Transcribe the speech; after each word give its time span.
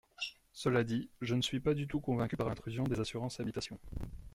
Cela 0.51 0.83
dit, 0.83 1.11
je 1.21 1.35
ne 1.35 1.43
suis 1.43 1.59
pas 1.59 1.75
du 1.75 1.85
tout 1.87 1.99
convaincue 1.99 2.35
par 2.35 2.49
l’intrusion 2.49 2.85
des 2.85 2.99
assurances 2.99 3.39
habitation. 3.39 3.79